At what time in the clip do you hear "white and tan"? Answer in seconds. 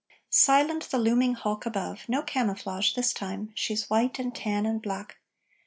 3.87-4.65